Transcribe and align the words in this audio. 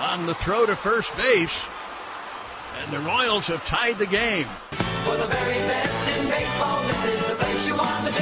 on 0.00 0.24
the 0.24 0.34
throw 0.34 0.64
to 0.64 0.74
first 0.74 1.14
base. 1.14 1.62
And 2.82 2.90
the 2.90 3.00
Royals 3.00 3.46
have 3.48 3.64
tied 3.66 3.98
the 3.98 4.06
game. 4.06 4.46
For 5.04 5.16
the 5.16 5.26
very 5.26 5.54
best 5.54 6.08
in 6.16 6.26
baseball, 6.26 6.82
this 6.88 7.04
is 7.04 7.28
the 7.28 7.34
place 7.34 7.68
you 7.68 7.76
want 7.76 8.06
to 8.06 8.12
be. 8.12 8.18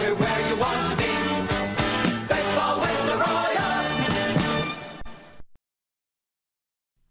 We're 0.00 0.14
where 0.16 0.48
you 0.48 0.56
want 0.56 0.90
to 0.90 0.96
be. 0.96 1.04
Baseball 2.26 2.80
with 2.80 3.06
the 3.06 3.16
Royals. 3.16 4.74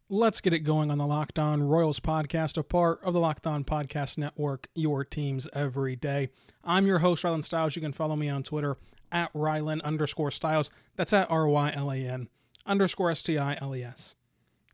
Let's 0.10 0.42
get 0.42 0.52
it 0.52 0.60
going 0.60 0.92
on 0.92 0.98
the 0.98 1.08
Locked 1.08 1.40
On 1.40 1.64
Royals 1.64 2.02
podcast, 2.02 2.58
a 2.58 2.64
part 2.64 3.00
of 3.04 3.14
the 3.14 3.22
Locked 3.22 3.48
On 3.48 3.64
Podcast 3.64 4.18
Network, 4.18 4.68
your 4.76 5.06
teams 5.06 5.48
every 5.54 5.96
day. 5.96 6.30
I'm 6.66 6.86
your 6.86 7.00
host, 7.00 7.24
Rylan 7.24 7.46
Stiles. 7.46 7.78
You 7.78 7.82
can 7.82 7.94
follow 7.94 8.18
me 8.18 8.28
on 8.28 8.44
Twitter 8.44 8.76
at 9.14 9.32
Rylan 9.32 9.82
underscore 9.84 10.32
Stiles. 10.32 10.72
That's 10.98 11.14
at 11.14 11.32
R 11.32 11.48
Y 11.48 11.72
L 11.74 11.90
A 11.90 11.98
N 11.98 12.28
underscore 12.70 13.12
S 13.12 13.22
T 13.22 13.38
I 13.38 13.58
L 13.60 13.76
E 13.76 13.84
S. 13.84 14.16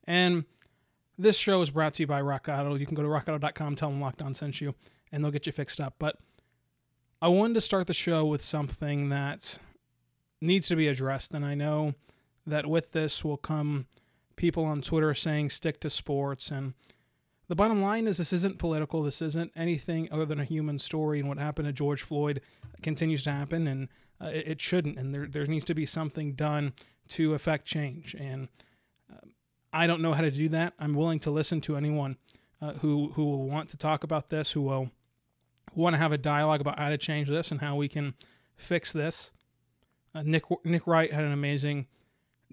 And 0.03 0.45
this 1.17 1.37
show 1.37 1.61
is 1.61 1.71
brought 1.71 1.95
to 1.95 2.03
you 2.03 2.07
by 2.07 2.21
Rock 2.21 2.47
Auto. 2.47 2.75
You 2.75 2.85
can 2.85 2.95
go 2.95 3.01
to 3.01 3.07
rockauto.com, 3.07 3.75
tell 3.75 3.89
them 3.89 4.01
Locked 4.01 4.21
On 4.21 4.35
sent 4.35 4.61
you, 4.61 4.75
and 5.11 5.23
they'll 5.23 5.31
get 5.31 5.47
you 5.47 5.51
fixed 5.51 5.79
up. 5.79 5.95
But 5.97 6.17
I 7.21 7.29
wanted 7.29 7.55
to 7.55 7.61
start 7.61 7.87
the 7.87 7.93
show 7.93 8.25
with 8.25 8.41
something 8.41 9.09
that 9.09 9.57
needs 10.41 10.67
to 10.67 10.75
be 10.75 10.87
addressed. 10.87 11.33
And 11.33 11.45
I 11.45 11.55
know 11.55 11.95
that 12.45 12.67
with 12.67 12.91
this 12.91 13.23
will 13.23 13.37
come 13.37 13.87
people 14.35 14.65
on 14.65 14.81
Twitter 14.81 15.13
saying 15.13 15.49
stick 15.49 15.79
to 15.79 15.89
sports. 15.89 16.51
And 16.51 16.73
the 17.47 17.55
bottom 17.55 17.81
line 17.81 18.07
is 18.07 18.17
this 18.17 18.33
isn't 18.33 18.57
political. 18.57 19.03
This 19.03 19.21
isn't 19.21 19.51
anything 19.55 20.09
other 20.11 20.25
than 20.25 20.39
a 20.39 20.45
human 20.45 20.79
story. 20.79 21.19
And 21.19 21.29
what 21.29 21.37
happened 21.37 21.67
to 21.67 21.73
George 21.73 22.01
Floyd 22.01 22.41
continues 22.81 23.23
to 23.23 23.31
happen, 23.31 23.67
and 23.67 23.87
uh, 24.21 24.27
it, 24.27 24.47
it 24.47 24.61
shouldn't. 24.61 24.97
And 24.97 25.13
there, 25.13 25.27
there 25.27 25.45
needs 25.45 25.65
to 25.65 25.75
be 25.75 25.85
something 25.85 26.33
done 26.33 26.73
to 27.09 27.33
affect 27.33 27.65
change. 27.65 28.15
And 28.15 28.47
uh, 29.11 29.27
I 29.71 29.85
don't 29.87 30.01
know 30.01 30.13
how 30.13 30.21
to 30.21 30.31
do 30.31 30.49
that. 30.49 30.73
I'm 30.79 30.95
willing 30.95 31.19
to 31.21 31.31
listen 31.31 31.61
to 31.61 31.77
anyone 31.77 32.17
uh, 32.61 32.73
who 32.73 33.11
who 33.13 33.25
will 33.25 33.47
want 33.47 33.69
to 33.69 33.77
talk 33.77 34.03
about 34.03 34.29
this, 34.29 34.51
who 34.51 34.61
will 34.61 34.89
want 35.75 35.93
to 35.93 35.97
have 35.97 36.11
a 36.11 36.17
dialogue 36.17 36.61
about 36.61 36.79
how 36.79 36.89
to 36.89 36.97
change 36.97 37.29
this 37.29 37.51
and 37.51 37.61
how 37.61 37.75
we 37.75 37.87
can 37.87 38.13
fix 38.55 38.91
this. 38.91 39.31
Uh, 40.13 40.23
Nick 40.23 40.45
Nick 40.63 40.87
Wright 40.87 41.11
had 41.11 41.23
an 41.23 41.31
amazing 41.31 41.87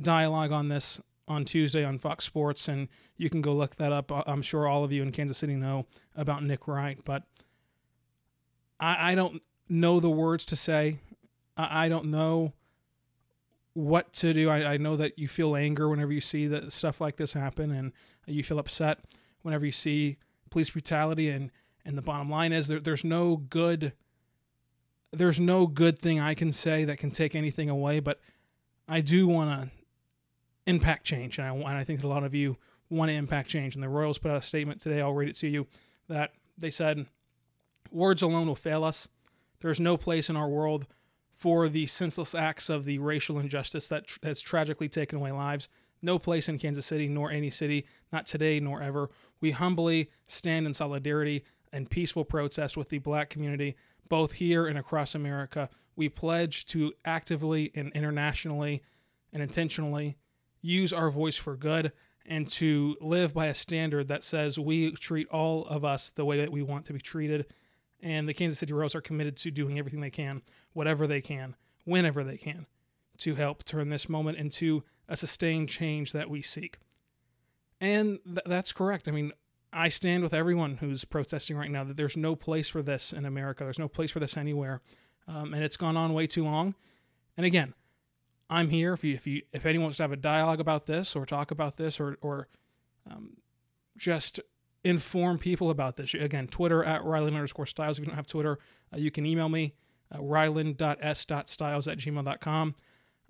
dialogue 0.01 0.53
on 0.53 0.69
this 0.69 1.01
on 1.28 1.45
Tuesday 1.45 1.84
on 1.84 1.98
Fox 1.98 2.25
Sports, 2.25 2.69
and 2.69 2.89
you 3.17 3.31
can 3.31 3.41
go 3.41 3.55
look 3.55 3.77
that 3.77 3.92
up. 3.92 4.11
I'm 4.27 4.42
sure 4.42 4.67
all 4.67 4.84
of 4.84 4.92
you 4.92 5.03
in 5.03 5.12
Kansas 5.12 5.39
City 5.39 5.55
know 5.55 5.87
about 6.17 6.42
Nick 6.42 6.67
Wright, 6.67 6.98
but 7.05 7.25
I, 8.81 9.12
I 9.12 9.14
don't 9.14 9.42
know 9.69 10.01
the 10.01 10.11
words 10.11 10.45
to 10.47 10.56
say. 10.56 10.98
I, 11.56 11.87
I 11.87 11.89
don't 11.89 12.06
know 12.06 12.53
what 13.75 14.12
to 14.14 14.34
do. 14.34 14.51
I, 14.51 14.75
I 14.75 14.77
know 14.77 14.97
that 14.97 15.19
you 15.19 15.29
feel 15.29 15.56
anger 15.56 15.89
whenever 15.89 16.12
you 16.12 16.20
see 16.20 16.47
that 16.48 16.73
stuff 16.73 17.01
like 17.01 17.17
this 17.17 17.33
happen, 17.33 17.70
and 17.70 17.92
you 18.27 18.42
feel 18.42 18.59
upset 18.59 18.98
whenever 19.42 19.64
you 19.64 19.73
see 19.73 20.19
police 20.51 20.70
brutality. 20.70 21.29
And 21.29 21.51
and 21.84 21.97
the 21.97 22.03
bottom 22.03 22.31
line 22.31 22.53
is 22.53 22.69
there, 22.69 22.81
there's 22.81 23.05
no 23.05 23.36
good. 23.36 23.92
There's 25.13 25.39
no 25.39 25.67
good 25.67 25.98
thing 25.98 26.20
I 26.20 26.35
can 26.35 26.52
say 26.52 26.85
that 26.85 26.98
can 26.98 27.11
take 27.11 27.35
anything 27.35 27.68
away, 27.68 28.01
but 28.01 28.18
I 28.89 29.02
do 29.02 29.29
want 29.29 29.51
to 29.51 29.82
impact 30.67 31.05
change, 31.05 31.39
and 31.39 31.46
I 31.46 31.50
and 31.50 31.78
I 31.78 31.84
think 31.84 32.00
that 32.00 32.06
a 32.06 32.08
lot 32.08 32.24
of 32.24 32.34
you 32.34 32.56
want 32.90 33.11
to 33.11 33.17
impact 33.17 33.48
change. 33.48 33.74
And 33.74 33.83
the 33.83 33.89
Royals 33.89 34.18
put 34.18 34.30
out 34.30 34.36
a 34.39 34.42
statement 34.42 34.80
today. 34.80 35.00
I'll 35.00 35.12
read 35.12 35.28
it 35.28 35.36
to 35.36 35.48
you 35.48 35.67
that 36.08 36.33
they 36.58 36.70
said, 36.70 37.06
"Words 37.90 38.23
alone 38.23 38.46
will 38.46 38.56
fail 38.56 38.84
us. 38.84 39.08
There 39.61 39.70
is 39.70 39.80
no 39.80 39.96
place 39.96 40.28
in 40.28 40.36
our 40.36 40.48
world 40.48 40.86
for 41.34 41.68
the 41.68 41.86
senseless 41.86 42.34
acts 42.34 42.68
of 42.68 42.84
the 42.84 42.98
racial 42.98 43.39
injustice 43.39 43.89
that 43.89 44.06
tr- 44.06 44.18
has 44.23 44.40
tragically 44.40 44.89
taken 44.89 45.18
away 45.18 45.33
lives. 45.33 45.68
No 46.00 46.18
place 46.18 46.48
in 46.48 46.58
Kansas 46.58 46.86
City, 46.86 47.08
nor 47.08 47.30
any 47.30 47.50
city, 47.50 47.86
not 48.12 48.27
today 48.27 48.61
nor 48.61 48.83
ever. 48.83 49.11
We 49.40 49.52
humbly 49.52 50.11
stand 50.27 50.67
in 50.67 50.74
solidarity 50.74 51.44
and 51.73 51.90
peaceful 51.90 52.24
protest 52.24 52.77
with 52.77 52.90
the 52.90 52.98
black 52.98 53.30
community, 53.30 53.77
both 54.08 54.33
here 54.33 54.67
and 54.67 54.79
across 54.79 55.14
America. 55.14 55.70
We 55.96 56.08
pledge 56.08 56.67
to 56.67 56.92
actively 57.05 57.70
and 57.74 57.92
internationally 57.92 58.83
and 59.33 59.42
intentionally 59.42 60.17
use 60.62 60.92
our 60.92 61.11
voice 61.11 61.36
for 61.36 61.56
good 61.56 61.92
and 62.24 62.48
to 62.48 62.96
live 63.00 63.34
by 63.34 63.46
a 63.46 63.55
standard 63.55 64.08
that 64.08 64.24
says 64.24 64.58
we 64.58 64.92
treat 64.92 65.28
all 65.28 65.67
of 65.67 65.84
us 65.84 66.11
the 66.11 66.24
way 66.24 66.39
that 66.39 66.52
we 66.52 66.62
want 66.62 66.86
to 66.86 66.92
be 66.92 67.00
treated. 67.00 67.46
And 68.00 68.28
the 68.28 68.34
Kansas 68.34 68.58
City 68.58 68.73
Royals 68.73 68.95
are 68.95 69.00
committed 69.00 69.36
to 69.39 69.50
doing 69.50 69.78
everything 69.78 70.00
they 70.00 70.11
can, 70.11 70.42
whatever 70.73 71.06
they 71.06 71.20
can, 71.20 71.56
whenever 71.84 72.24
they 72.24 72.36
can, 72.36 72.67
to 73.18 73.34
help 73.34 73.64
turn 73.64 73.90
this 73.90 74.08
moment 74.08 74.39
into 74.39 74.84
a 75.08 75.17
sustained 75.17 75.68
change 75.68 76.12
that 76.12 76.30
we 76.30 76.42
seek. 76.42 76.79
And 77.80 78.20
th- 78.24 78.46
that's 78.46 78.73
correct. 78.73 79.08
I 79.08 79.11
mean, 79.11 79.33
I 79.73 79.89
stand 79.89 80.23
with 80.23 80.34
everyone 80.34 80.77
who's 80.77 81.05
protesting 81.05 81.56
right 81.56 81.70
now 81.70 81.83
that 81.84 81.96
there's 81.96 82.17
no 82.17 82.36
place 82.36 82.68
for 82.68 82.83
this 82.83 83.12
in 83.12 83.24
America. 83.24 83.64
There's 83.64 83.79
no 83.79 83.89
place 83.89 84.11
for 84.11 84.20
this 84.20 84.36
anywhere, 84.36 84.83
um, 85.27 85.55
and 85.55 85.64
it's 85.64 85.77
gone 85.77 85.96
on 85.96 86.12
way 86.12 86.27
too 86.27 86.44
long. 86.44 86.74
And 87.36 87.46
again, 87.46 87.74
I'm 88.51 88.69
here 88.69 88.92
if 88.92 89.05
you 89.05 89.14
if 89.14 89.27
you 89.27 89.42
if 89.53 89.67
anyone 89.67 89.85
wants 89.85 89.97
to 89.98 90.03
have 90.03 90.13
a 90.13 90.17
dialogue 90.17 90.61
about 90.61 90.86
this 90.86 91.17
or 91.17 91.27
talk 91.27 91.51
about 91.51 91.77
this 91.77 91.98
or 91.98 92.19
or 92.20 92.48
um, 93.11 93.39
just 93.97 94.41
inform 94.85 95.39
people 95.39 95.70
about 95.70 95.97
this. 95.97 96.14
Again, 96.14 96.48
Twitter 96.48 96.85
at 96.85 97.03
Rylan 97.03 97.35
underscore 97.35 97.67
Stiles. 97.67 97.98
If 97.98 98.05
you 98.05 98.07
don't 98.07 98.17
have 98.17 98.27
Twitter, 98.27 98.58
uh, 98.92 98.98
you 98.98 99.11
can 99.11 99.27
email 99.27 99.48
me 99.48 99.75
uh, 100.14 100.20
ryland.s.styles 100.23 101.89
at 101.89 101.98
gmail.com. 101.98 102.75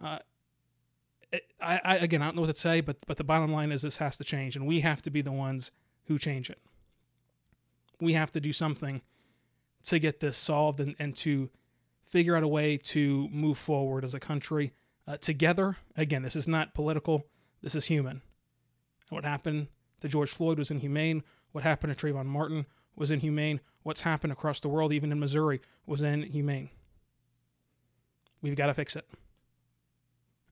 Uh, 0.02 0.18
I, 1.60 1.80
I 1.84 1.96
again, 1.96 2.22
I 2.22 2.26
don't 2.26 2.36
know 2.36 2.42
what 2.42 2.54
to 2.54 2.60
say, 2.60 2.80
but 2.80 2.98
but 3.06 3.16
the 3.16 3.24
bottom 3.24 3.52
line 3.52 3.72
is 3.72 3.82
this 3.82 3.98
has 3.98 4.16
to 4.18 4.24
change, 4.24 4.56
and 4.56 4.66
we 4.66 4.80
have 4.80 5.02
to 5.02 5.10
be 5.10 5.22
the 5.22 5.32
ones 5.32 5.70
who 6.06 6.18
change 6.18 6.50
it. 6.50 6.58
We 8.00 8.14
have 8.14 8.32
to 8.32 8.40
do 8.40 8.52
something 8.52 9.02
to 9.84 9.98
get 9.98 10.20
this 10.20 10.36
solved 10.36 10.80
and, 10.80 10.94
and 10.98 11.16
to 11.16 11.50
figure 12.04 12.36
out 12.36 12.42
a 12.42 12.48
way 12.48 12.76
to 12.76 13.28
move 13.30 13.58
forward 13.58 14.04
as 14.04 14.14
a 14.14 14.20
country 14.20 14.72
uh, 15.06 15.16
together. 15.16 15.76
Again, 15.96 16.22
this 16.22 16.36
is 16.36 16.48
not 16.48 16.74
political. 16.74 17.26
This 17.62 17.74
is 17.74 17.86
human. 17.86 18.22
What 19.08 19.24
happened 19.24 19.68
to 20.00 20.08
George 20.08 20.30
Floyd 20.30 20.58
was 20.58 20.70
inhumane. 20.70 21.22
What 21.52 21.64
happened 21.64 21.96
to 21.96 22.06
Trayvon 22.06 22.26
Martin 22.26 22.66
was 22.96 23.10
inhumane. 23.10 23.60
What's 23.82 24.02
happened 24.02 24.32
across 24.32 24.60
the 24.60 24.68
world, 24.68 24.92
even 24.92 25.12
in 25.12 25.20
Missouri, 25.20 25.60
was 25.86 26.02
inhumane. 26.02 26.70
We've 28.40 28.56
got 28.56 28.66
to 28.66 28.74
fix 28.74 28.96
it. 28.96 29.08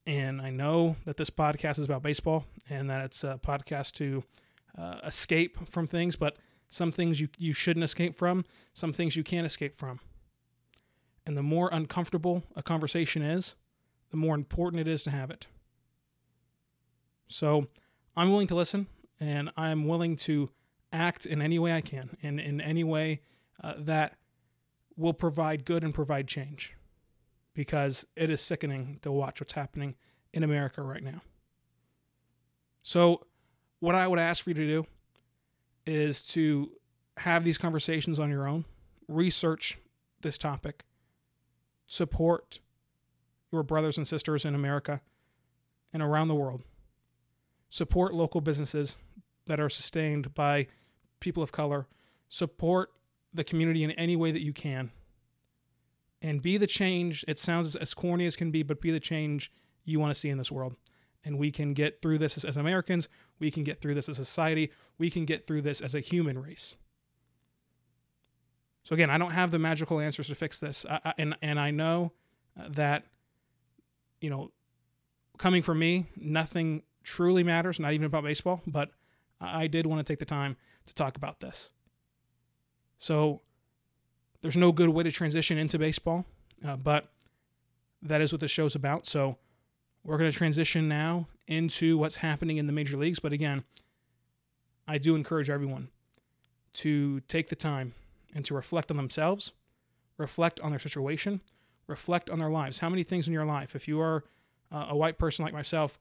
And 0.07 0.41
I 0.41 0.51
know 0.51 0.97
that 1.05 1.17
this 1.17 1.31
podcast 1.31 1.79
is 1.79 1.85
about 1.85 2.03
baseball 2.03 2.47
and 2.69 2.89
that 2.91 3.05
it's 3.05 3.23
a 3.23 3.39
podcast 3.45 3.93
to 3.93 4.25
uh, 4.77 4.99
escape 5.05 5.69
from 5.69 5.87
things, 5.87 6.17
but 6.17 6.37
some 6.69 6.93
things 6.93 7.21
you, 7.21 7.29
you 7.37 7.53
shouldn't 7.53 7.85
escape 7.85 8.15
from, 8.15 8.45
some 8.73 8.93
things 8.93 9.17
you 9.17 9.25
can't 9.25 9.47
escape 9.47 9.77
from. 9.77 10.01
And 11.27 11.37
the 11.37 11.43
more 11.43 11.69
uncomfortable 11.73 12.45
a 12.57 12.63
conversation 12.63 13.23
is, 13.23 13.55
the 14.11 14.17
more 14.17 14.35
important 14.35 14.81
it 14.81 14.89
is 14.89 15.03
to 15.05 15.11
have 15.11 15.31
it. 15.31 15.47
So 17.29 17.67
I'm 18.17 18.31
willing 18.31 18.49
to 18.49 18.55
listen 18.55 18.87
and 19.19 19.51
I'm 19.57 19.87
willing 19.87 20.17
to 20.17 20.51
act 20.93 21.27
in 21.27 21.41
any 21.41 21.59
way 21.59 21.73
I 21.73 21.81
can 21.81 22.17
and 22.23 22.41
in 22.41 22.61
any 22.61 22.85
way 22.85 23.21
uh, 23.63 23.75
that 23.79 24.17
will 24.97 25.15
provide 25.15 25.65
good 25.65 25.85
and 25.85 25.95
provide 25.95 26.27
change 26.27 26.75
because 27.55 28.07
it 28.17 28.31
is 28.31 28.41
sickening 28.41 28.99
to 29.03 29.13
watch 29.13 29.41
what's 29.41 29.53
happening 29.53 29.95
in 30.33 30.43
America 30.43 30.83
right 30.83 31.03
now. 31.03 31.23
So, 32.83 33.27
what 33.81 33.95
I 33.95 34.07
would 34.07 34.19
ask 34.19 34.45
for 34.45 34.51
you 34.51 34.55
to 34.55 34.67
do 34.67 34.87
is 35.87 36.23
to 36.25 36.71
have 37.19 37.45
these 37.45 37.59
conversations 37.59 38.19
on 38.19 38.31
your 38.31 38.47
own, 38.47 38.65
research 39.09 39.79
this 40.21 40.39
topic, 40.39 40.85
support 41.87 42.61
your 43.53 43.63
brothers 43.63 43.97
and 43.97 44.07
sisters 44.07 44.45
in 44.45 44.55
America 44.55 45.01
and 45.93 46.03
around 46.03 46.29
the 46.29 46.35
world. 46.35 46.63
Support 47.69 48.15
local 48.15 48.41
businesses 48.41 48.97
that 49.47 49.61
are 49.61 49.69
sustained 49.69 50.35
by 50.35 50.67
people 51.21 51.43
of 51.43 51.53
color. 51.53 51.87
Support 52.29 52.91
the 53.33 53.45
community 53.45 53.85
in 53.85 53.91
any 53.93 54.17
way 54.17 54.33
that 54.33 54.43
you 54.43 54.53
can. 54.53 54.91
And 56.23 56.43
be 56.43 56.57
the 56.57 56.67
change. 56.67 57.25
It 57.27 57.39
sounds 57.39 57.75
as 57.77 57.95
corny 57.95 58.27
as 58.27 58.37
can 58.37 58.51
be, 58.51 58.63
but 58.63 58.81
be 58.81 58.91
the 58.91 59.01
change 59.01 59.51
you 59.85 59.99
want 59.99 60.13
to 60.13 60.19
see 60.19 60.29
in 60.29 60.39
this 60.39 60.53
world. 60.53 60.77
and 61.25 61.39
we 61.39 61.51
can 61.51 61.75
get 61.75 62.01
through 62.01 62.19
this 62.19 62.37
as, 62.37 62.45
as 62.45 62.57
Americans. 62.57 63.09
We 63.39 63.51
can 63.51 63.65
get 63.65 63.81
through 63.81 63.95
this 63.95 64.09
as 64.09 64.19
a 64.19 64.25
society. 64.25 64.71
We 64.99 65.11
can 65.11 65.25
get 65.25 65.47
through 65.47 65.63
this 65.63 65.81
as 65.81 65.95
a 65.95 66.01
human 66.01 66.39
race. 66.41 66.77
So 68.85 68.95
again, 68.95 69.11
I 69.11 69.19
don't 69.19 69.33
have 69.33 69.51
the 69.51 69.59
magical 69.59 70.01
answers 70.01 70.29
to 70.29 70.35
fix 70.35 70.59
this, 70.59 70.87
I, 70.89 71.01
I, 71.05 71.15
and 71.19 71.37
and 71.43 71.61
I 71.61 71.71
know 71.71 72.13
uh, 72.59 72.69
that 72.71 73.05
you 74.21 74.31
know, 74.31 74.51
coming 75.39 75.63
from 75.63 75.79
me, 75.79 76.07
nothing 76.17 76.83
truly 77.03 77.43
matters, 77.43 77.81
not 77.81 77.93
even 77.93 78.07
about 78.07 78.25
baseball. 78.25 78.61
But 78.67 78.91
I 79.41 79.67
did 79.67 79.87
want 79.87 80.05
to 80.05 80.11
take 80.11 80.19
the 80.19 80.25
time 80.25 80.57
to 80.87 80.95
talk 80.95 81.17
about 81.17 81.41
this. 81.41 81.71
So 82.99 83.41
there's 84.43 84.57
no 84.57 84.73
good 84.73 84.91
way 84.91 85.03
to 85.03 85.11
transition 85.11 85.59
into 85.59 85.79
baseball, 85.79 86.27
uh, 86.65 86.77
but 86.77 87.09
that 88.03 88.21
is 88.21 88.33
what 88.33 88.41
the 88.41 88.49
show's 88.49 88.75
about. 88.75 89.07
So 89.07 89.37
we're 90.05 90.19
going 90.19 90.31
to 90.31 90.37
transition 90.37 90.89
now 90.89 91.29
into 91.47 91.99
what's 91.99 92.17
happening 92.17 92.57
in 92.57 92.67
the 92.67 92.73
major 92.73 92.97
leagues. 92.97 93.19
But 93.19 93.33
again, 93.33 93.65
I 94.87 94.99
do 94.99 95.15
encourage 95.15 95.51
everyone 95.51 95.89
to 96.75 97.21
take 97.21 97.49
the 97.49 97.57
time 97.57 97.95
and 98.35 98.45
to 98.45 98.55
reflect 98.55 98.91
on 98.91 98.97
themselves, 98.97 99.53
reflect 100.17 100.61
on 100.61 100.71
their 100.71 100.79
situation, 100.79 101.41
reflect 101.91 102.31
on 102.31 102.39
their 102.39 102.51
lives. 102.51 102.79
How 102.79 102.89
many 102.89 103.03
things 103.03 103.27
in 103.27 103.35
your 103.35 103.45
life, 103.45 103.77
if 103.77 103.87
you 103.87 104.01
are 104.01 104.25
uh, 104.73 104.87
a 104.91 104.97
white 104.97 105.19
person 105.19 105.45
like 105.45 105.53
myself, 105.53 105.99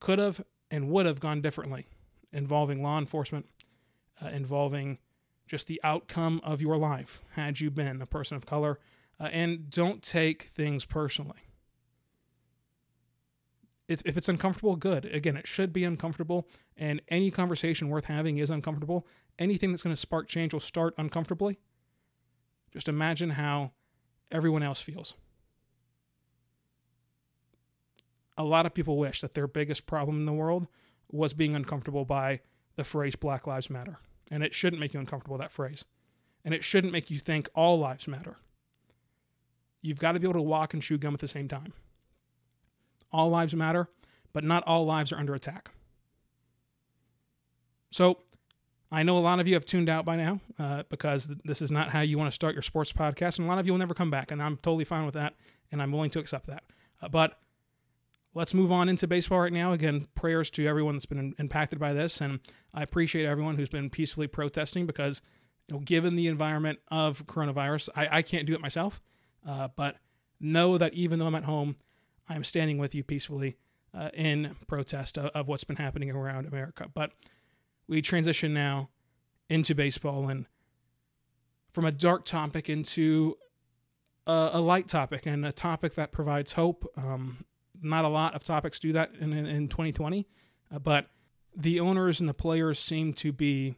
could 0.00 0.18
have 0.18 0.42
and 0.70 0.88
would 0.90 1.06
have 1.06 1.20
gone 1.20 1.40
differently 1.40 1.86
involving 2.32 2.82
law 2.82 2.98
enforcement, 2.98 3.46
uh, 4.22 4.28
involving 4.28 4.98
just 5.46 5.66
the 5.66 5.80
outcome 5.82 6.40
of 6.44 6.60
your 6.60 6.76
life 6.76 7.22
had 7.32 7.58
you 7.58 7.70
been 7.70 8.02
a 8.02 8.06
person 8.06 8.36
of 8.36 8.46
color. 8.46 8.78
Uh, 9.20 9.24
and 9.32 9.70
don't 9.70 10.02
take 10.02 10.44
things 10.54 10.84
personally. 10.84 11.40
It's, 13.88 14.02
if 14.04 14.16
it's 14.16 14.28
uncomfortable, 14.28 14.76
good. 14.76 15.06
Again, 15.06 15.36
it 15.36 15.46
should 15.46 15.72
be 15.72 15.82
uncomfortable, 15.82 16.46
and 16.76 17.00
any 17.08 17.30
conversation 17.30 17.88
worth 17.88 18.04
having 18.04 18.36
is 18.36 18.50
uncomfortable. 18.50 19.06
Anything 19.38 19.72
that's 19.72 19.82
going 19.82 19.96
to 19.96 20.00
spark 20.00 20.28
change 20.28 20.52
will 20.52 20.60
start 20.60 20.94
uncomfortably. 20.98 21.58
Just 22.70 22.86
imagine 22.86 23.30
how 23.30 23.72
everyone 24.30 24.62
else 24.62 24.80
feels. 24.80 25.14
A 28.36 28.44
lot 28.44 28.66
of 28.66 28.74
people 28.74 28.96
wish 28.98 29.20
that 29.20 29.34
their 29.34 29.48
biggest 29.48 29.86
problem 29.86 30.18
in 30.18 30.26
the 30.26 30.32
world 30.32 30.68
was 31.10 31.32
being 31.32 31.56
uncomfortable 31.56 32.04
by 32.04 32.40
the 32.76 32.84
phrase 32.84 33.16
Black 33.16 33.46
Lives 33.46 33.68
Matter. 33.68 33.98
And 34.30 34.42
it 34.42 34.54
shouldn't 34.54 34.80
make 34.80 34.94
you 34.94 35.00
uncomfortable, 35.00 35.38
that 35.38 35.52
phrase. 35.52 35.84
And 36.44 36.54
it 36.54 36.62
shouldn't 36.62 36.92
make 36.92 37.10
you 37.10 37.18
think 37.18 37.48
all 37.54 37.78
lives 37.78 38.06
matter. 38.06 38.36
You've 39.82 39.98
got 39.98 40.12
to 40.12 40.20
be 40.20 40.26
able 40.26 40.40
to 40.40 40.42
walk 40.42 40.74
and 40.74 40.82
chew 40.82 40.98
gum 40.98 41.14
at 41.14 41.20
the 41.20 41.28
same 41.28 41.48
time. 41.48 41.72
All 43.12 43.30
lives 43.30 43.54
matter, 43.54 43.88
but 44.32 44.44
not 44.44 44.64
all 44.66 44.84
lives 44.84 45.12
are 45.12 45.18
under 45.18 45.34
attack. 45.34 45.70
So, 47.90 48.20
I 48.90 49.02
know 49.02 49.18
a 49.18 49.20
lot 49.20 49.38
of 49.38 49.46
you 49.46 49.54
have 49.54 49.66
tuned 49.66 49.88
out 49.88 50.04
by 50.04 50.16
now 50.16 50.40
uh, 50.58 50.84
because 50.88 51.30
this 51.44 51.60
is 51.60 51.70
not 51.70 51.90
how 51.90 52.00
you 52.00 52.16
want 52.16 52.30
to 52.30 52.34
start 52.34 52.54
your 52.54 52.62
sports 52.62 52.92
podcast, 52.92 53.38
and 53.38 53.46
a 53.46 53.48
lot 53.48 53.58
of 53.58 53.66
you 53.66 53.72
will 53.72 53.78
never 53.78 53.94
come 53.94 54.10
back, 54.10 54.30
and 54.30 54.42
I'm 54.42 54.56
totally 54.56 54.84
fine 54.84 55.04
with 55.04 55.14
that, 55.14 55.34
and 55.70 55.82
I'm 55.82 55.92
willing 55.92 56.10
to 56.10 56.18
accept 56.18 56.46
that. 56.46 56.62
Uh, 57.02 57.08
but 57.08 57.38
let's 58.34 58.54
move 58.54 58.72
on 58.72 58.88
into 58.88 59.06
baseball 59.06 59.40
right 59.40 59.52
now. 59.52 59.72
Again, 59.72 60.08
prayers 60.14 60.48
to 60.50 60.66
everyone 60.66 60.94
that's 60.94 61.06
been 61.06 61.34
impacted 61.38 61.78
by 61.78 61.92
this, 61.92 62.20
and 62.20 62.40
I 62.72 62.82
appreciate 62.82 63.26
everyone 63.26 63.56
who's 63.56 63.68
been 63.68 63.90
peacefully 63.90 64.26
protesting 64.26 64.86
because, 64.86 65.20
you 65.66 65.74
know, 65.74 65.80
given 65.80 66.16
the 66.16 66.26
environment 66.26 66.78
of 66.88 67.26
coronavirus, 67.26 67.90
I, 67.94 68.18
I 68.18 68.22
can't 68.22 68.46
do 68.46 68.54
it 68.54 68.60
myself, 68.60 69.02
uh, 69.46 69.68
but 69.76 69.96
know 70.40 70.78
that 70.78 70.94
even 70.94 71.18
though 71.18 71.26
I'm 71.26 71.34
at 71.34 71.44
home, 71.44 71.76
I'm 72.26 72.44
standing 72.44 72.78
with 72.78 72.94
you 72.94 73.04
peacefully 73.04 73.56
uh, 73.92 74.10
in 74.14 74.56
protest 74.66 75.18
of, 75.18 75.26
of 75.26 75.48
what's 75.48 75.64
been 75.64 75.76
happening 75.76 76.10
around 76.10 76.46
America. 76.46 76.86
But 76.92 77.12
we 77.88 78.02
transition 78.02 78.52
now 78.52 78.90
into 79.48 79.74
baseball 79.74 80.28
and 80.28 80.46
from 81.72 81.84
a 81.84 81.92
dark 81.92 82.24
topic 82.24 82.68
into 82.68 83.36
a, 84.26 84.50
a 84.54 84.60
light 84.60 84.88
topic 84.88 85.26
and 85.26 85.44
a 85.44 85.52
topic 85.52 85.94
that 85.94 86.12
provides 86.12 86.52
hope. 86.52 86.86
Um, 86.96 87.44
not 87.80 88.04
a 88.04 88.08
lot 88.08 88.34
of 88.34 88.42
topics 88.42 88.78
do 88.78 88.92
that 88.92 89.12
in, 89.18 89.32
in, 89.32 89.46
in 89.46 89.68
2020, 89.68 90.26
uh, 90.74 90.78
but 90.78 91.06
the 91.56 91.80
owners 91.80 92.20
and 92.20 92.28
the 92.28 92.34
players 92.34 92.78
seem 92.78 93.12
to 93.14 93.32
be 93.32 93.74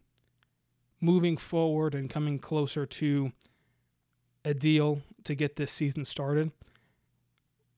moving 1.01 1.37
forward 1.37 1.95
and 1.95 2.11
coming 2.11 2.39
closer 2.39 2.85
to 2.85 3.33
a 4.45 4.55
deal 4.55 5.03
to 5.25 5.35
get 5.35 5.57
this 5.57 5.73
season 5.73 6.05
started. 6.05 6.51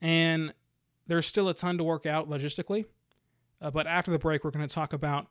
And 0.01 0.53
there's 1.07 1.25
still 1.25 1.47
a 1.49 1.53
ton 1.53 1.77
to 1.77 1.83
work 1.83 2.05
out 2.05 2.29
logistically. 2.29 2.85
Uh, 3.61 3.71
but 3.71 3.87
after 3.87 4.11
the 4.11 4.19
break, 4.19 4.43
we're 4.43 4.51
going 4.51 4.67
to 4.67 4.73
talk 4.73 4.91
about 4.93 5.27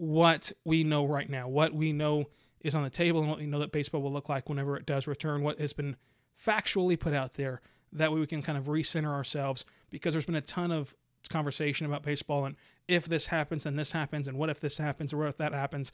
what 0.00 0.50
we 0.64 0.82
know 0.82 1.04
right 1.04 1.28
now, 1.28 1.46
what 1.46 1.74
we 1.74 1.92
know 1.92 2.24
is 2.62 2.74
on 2.74 2.82
the 2.82 2.88
table, 2.88 3.20
and 3.20 3.28
what 3.28 3.38
we 3.38 3.44
know 3.44 3.58
that 3.58 3.70
baseball 3.70 4.00
will 4.00 4.10
look 4.10 4.30
like 4.30 4.48
whenever 4.48 4.74
it 4.74 4.86
does 4.86 5.06
return, 5.06 5.42
what 5.42 5.60
has 5.60 5.74
been 5.74 5.94
factually 6.42 6.98
put 6.98 7.12
out 7.12 7.34
there. 7.34 7.60
That 7.92 8.10
way 8.10 8.18
we 8.18 8.26
can 8.26 8.40
kind 8.40 8.56
of 8.56 8.64
recenter 8.64 9.12
ourselves 9.12 9.66
because 9.90 10.14
there's 10.14 10.24
been 10.24 10.36
a 10.36 10.40
ton 10.40 10.72
of 10.72 10.96
conversation 11.28 11.84
about 11.84 12.02
baseball 12.02 12.46
and 12.46 12.56
if 12.88 13.04
this 13.04 13.26
happens 13.26 13.66
and 13.66 13.78
this 13.78 13.92
happens 13.92 14.26
and 14.26 14.38
what 14.38 14.48
if 14.48 14.58
this 14.58 14.78
happens 14.78 15.12
or 15.12 15.18
what 15.18 15.28
if 15.28 15.36
that 15.36 15.52
happens. 15.52 15.92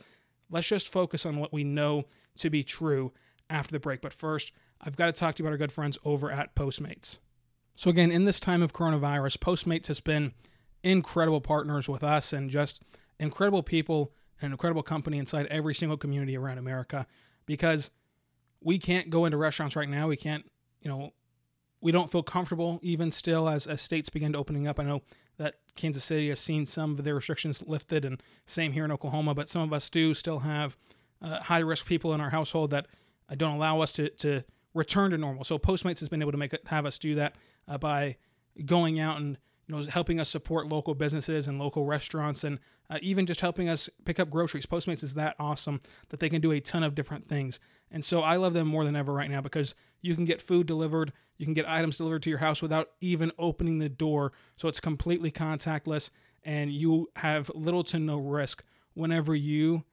Let's 0.48 0.68
just 0.68 0.92
focus 0.92 1.26
on 1.26 1.38
what 1.38 1.52
we 1.52 1.64
know 1.64 2.04
to 2.36 2.48
be 2.48 2.62
true 2.62 3.12
after 3.50 3.72
the 3.72 3.80
break. 3.80 4.02
But 4.02 4.12
first, 4.12 4.52
I've 4.80 4.94
got 4.94 5.06
to 5.06 5.12
talk 5.12 5.34
to 5.34 5.42
you 5.42 5.48
about 5.48 5.54
our 5.54 5.58
good 5.58 5.72
friends 5.72 5.98
over 6.04 6.30
at 6.30 6.54
Postmates. 6.54 7.18
So, 7.74 7.90
again, 7.90 8.12
in 8.12 8.22
this 8.22 8.38
time 8.38 8.62
of 8.62 8.72
coronavirus, 8.72 9.38
Postmates 9.38 9.88
has 9.88 9.98
been 9.98 10.32
incredible 10.84 11.40
partners 11.40 11.88
with 11.88 12.04
us 12.04 12.32
and 12.32 12.48
just 12.48 12.80
incredible 13.18 13.62
people 13.62 14.12
and 14.40 14.48
an 14.48 14.52
incredible 14.52 14.82
company 14.82 15.18
inside 15.18 15.46
every 15.46 15.74
single 15.74 15.96
community 15.96 16.36
around 16.36 16.58
America 16.58 17.06
because 17.46 17.90
we 18.60 18.78
can't 18.78 19.10
go 19.10 19.24
into 19.24 19.36
restaurants 19.36 19.76
right 19.76 19.88
now. 19.88 20.08
We 20.08 20.16
can't, 20.16 20.44
you 20.80 20.90
know, 20.90 21.12
we 21.80 21.92
don't 21.92 22.10
feel 22.10 22.22
comfortable 22.22 22.80
even 22.82 23.12
still 23.12 23.48
as, 23.48 23.66
as 23.66 23.80
states 23.80 24.08
begin 24.08 24.32
to 24.32 24.38
opening 24.38 24.66
up. 24.66 24.80
I 24.80 24.84
know 24.84 25.02
that 25.38 25.56
Kansas 25.74 26.04
City 26.04 26.28
has 26.30 26.40
seen 26.40 26.66
some 26.66 26.92
of 26.92 27.04
their 27.04 27.14
restrictions 27.14 27.62
lifted 27.66 28.04
and 28.04 28.22
same 28.46 28.72
here 28.72 28.84
in 28.84 28.92
Oklahoma, 28.92 29.34
but 29.34 29.48
some 29.48 29.62
of 29.62 29.72
us 29.72 29.88
do 29.90 30.14
still 30.14 30.40
have 30.40 30.76
uh, 31.22 31.40
high 31.40 31.60
risk 31.60 31.86
people 31.86 32.12
in 32.14 32.20
our 32.20 32.30
household 32.30 32.70
that 32.70 32.86
uh, 33.28 33.34
don't 33.34 33.56
allow 33.56 33.80
us 33.80 33.92
to, 33.92 34.08
to 34.10 34.42
return 34.74 35.10
to 35.10 35.18
normal. 35.18 35.44
So 35.44 35.58
Postmates 35.58 36.00
has 36.00 36.08
been 36.08 36.22
able 36.22 36.32
to 36.32 36.38
make 36.38 36.54
have 36.66 36.86
us 36.86 36.98
do 36.98 37.14
that 37.16 37.34
uh, 37.68 37.78
by 37.78 38.16
going 38.64 38.98
out 38.98 39.18
and 39.18 39.38
you 39.66 39.74
know, 39.74 39.82
helping 39.84 40.20
us 40.20 40.28
support 40.28 40.68
local 40.68 40.94
businesses 40.94 41.48
and 41.48 41.58
local 41.58 41.84
restaurants, 41.84 42.44
and 42.44 42.58
uh, 42.88 42.98
even 43.02 43.26
just 43.26 43.40
helping 43.40 43.68
us 43.68 43.88
pick 44.04 44.20
up 44.20 44.30
groceries. 44.30 44.66
Postmates 44.66 45.02
is 45.02 45.14
that 45.14 45.34
awesome 45.38 45.80
that 46.08 46.20
they 46.20 46.28
can 46.28 46.40
do 46.40 46.52
a 46.52 46.60
ton 46.60 46.84
of 46.84 46.94
different 46.94 47.28
things. 47.28 47.58
And 47.90 48.04
so 48.04 48.20
I 48.20 48.36
love 48.36 48.52
them 48.52 48.68
more 48.68 48.84
than 48.84 48.96
ever 48.96 49.12
right 49.12 49.30
now 49.30 49.40
because 49.40 49.74
you 50.00 50.14
can 50.14 50.24
get 50.24 50.40
food 50.40 50.66
delivered, 50.66 51.12
you 51.36 51.46
can 51.46 51.54
get 51.54 51.68
items 51.68 51.98
delivered 51.98 52.22
to 52.22 52.30
your 52.30 52.38
house 52.38 52.62
without 52.62 52.90
even 53.00 53.32
opening 53.38 53.78
the 53.78 53.88
door. 53.88 54.32
So 54.56 54.68
it's 54.68 54.80
completely 54.80 55.32
contactless, 55.32 56.10
and 56.44 56.70
you 56.70 57.10
have 57.16 57.50
little 57.54 57.82
to 57.84 57.98
no 57.98 58.18
risk 58.18 58.62
whenever 58.94 59.34
you 59.34 59.84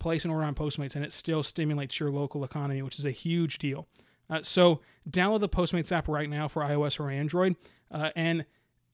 place 0.00 0.24
an 0.24 0.30
order 0.30 0.44
on 0.44 0.54
Postmates, 0.54 0.96
and 0.96 1.04
it 1.04 1.12
still 1.12 1.42
stimulates 1.42 1.98
your 2.00 2.10
local 2.10 2.44
economy, 2.44 2.82
which 2.82 2.98
is 2.98 3.04
a 3.04 3.10
huge 3.10 3.58
deal. 3.58 3.86
Uh, 4.28 4.40
so 4.42 4.80
download 5.08 5.40
the 5.40 5.48
Postmates 5.48 5.92
app 5.92 6.08
right 6.08 6.28
now 6.28 6.48
for 6.48 6.62
iOS 6.62 6.98
or 6.98 7.10
Android, 7.10 7.56
uh, 7.90 8.10
and 8.16 8.44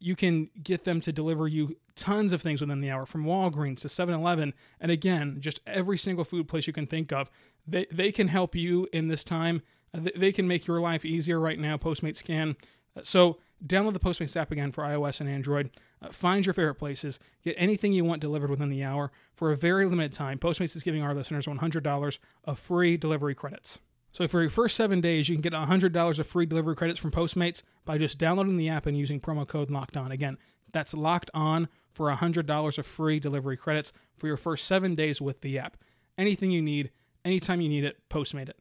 you 0.00 0.16
can 0.16 0.48
get 0.62 0.84
them 0.84 1.00
to 1.02 1.12
deliver 1.12 1.46
you 1.46 1.76
tons 1.94 2.32
of 2.32 2.40
things 2.40 2.60
within 2.60 2.80
the 2.80 2.90
hour 2.90 3.04
from 3.04 3.24
Walgreens 3.24 3.80
to 3.80 3.88
7-Eleven 3.88 4.54
and 4.80 4.90
again 4.90 5.36
just 5.40 5.60
every 5.66 5.98
single 5.98 6.24
food 6.24 6.48
place 6.48 6.66
you 6.66 6.72
can 6.72 6.86
think 6.86 7.12
of 7.12 7.30
they, 7.66 7.86
they 7.92 8.10
can 8.10 8.28
help 8.28 8.54
you 8.54 8.88
in 8.92 9.08
this 9.08 9.22
time. 9.22 9.62
Uh, 9.94 10.00
they 10.16 10.32
can 10.32 10.48
make 10.48 10.66
your 10.66 10.80
life 10.80 11.04
easier 11.04 11.38
right 11.38 11.58
now 11.58 11.76
Postmates 11.76 12.24
can 12.24 12.56
uh, 12.96 13.02
so 13.04 13.38
download 13.64 13.92
the 13.92 14.00
Postmates 14.00 14.36
app 14.36 14.50
again 14.50 14.72
for 14.72 14.82
iOS 14.82 15.20
and 15.20 15.28
Android. 15.28 15.70
Uh, 16.00 16.08
find 16.10 16.46
your 16.46 16.54
favorite 16.54 16.76
places. 16.76 17.18
Get 17.44 17.54
anything 17.58 17.92
you 17.92 18.04
want 18.04 18.22
delivered 18.22 18.48
within 18.50 18.70
the 18.70 18.82
hour 18.82 19.12
for 19.34 19.52
a 19.52 19.56
very 19.56 19.84
limited 19.84 20.12
time. 20.12 20.38
Postmates 20.38 20.74
is 20.74 20.82
giving 20.82 21.02
our 21.02 21.14
listeners 21.14 21.46
$100 21.46 22.18
of 22.44 22.58
free 22.58 22.96
delivery 22.96 23.34
credits 23.34 23.78
so 24.12 24.26
for 24.26 24.40
your 24.40 24.50
first 24.50 24.76
seven 24.76 25.00
days, 25.00 25.28
you 25.28 25.36
can 25.36 25.42
get 25.42 25.52
$100 25.52 26.18
of 26.18 26.26
free 26.26 26.46
delivery 26.46 26.74
credits 26.74 26.98
from 26.98 27.12
Postmates 27.12 27.62
by 27.84 27.98
just 27.98 28.18
downloading 28.18 28.56
the 28.56 28.68
app 28.68 28.86
and 28.86 28.96
using 28.96 29.20
promo 29.20 29.46
code 29.46 29.70
Locked 29.70 29.96
On. 29.96 30.10
Again, 30.10 30.36
that's 30.72 30.94
Locked 30.94 31.30
On 31.32 31.68
for 31.92 32.10
$100 32.10 32.78
of 32.78 32.86
free 32.86 33.20
delivery 33.20 33.56
credits 33.56 33.92
for 34.16 34.26
your 34.26 34.36
first 34.36 34.66
seven 34.66 34.94
days 34.94 35.20
with 35.20 35.40
the 35.40 35.58
app. 35.58 35.76
Anything 36.18 36.50
you 36.50 36.62
need, 36.62 36.90
anytime 37.24 37.60
you 37.60 37.68
need 37.68 37.84
it, 37.84 37.98
Postmate 38.08 38.48
it. 38.48 38.56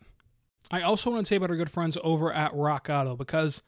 I 0.72 0.82
also 0.82 1.10
want 1.10 1.26
to 1.26 1.30
tell 1.30 1.36
you 1.36 1.40
about 1.40 1.50
our 1.50 1.58
good 1.58 1.72
friends 1.72 1.98
over 2.04 2.32
at 2.32 2.54
Rock 2.54 2.88
Auto 2.90 3.16
because, 3.16 3.64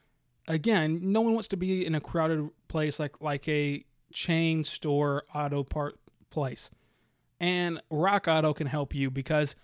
again, 0.46 1.00
no 1.02 1.20
one 1.20 1.34
wants 1.34 1.48
to 1.48 1.56
be 1.56 1.84
in 1.84 1.94
a 1.94 2.00
crowded 2.00 2.48
place 2.68 3.00
like 3.00 3.20
like 3.20 3.48
a 3.48 3.84
chain 4.12 4.62
store 4.62 5.24
auto 5.34 5.64
part 5.64 5.98
place, 6.30 6.70
and 7.40 7.80
Rock 7.90 8.28
Auto 8.28 8.54
can 8.54 8.68
help 8.68 8.94
you 8.94 9.10
because 9.10 9.56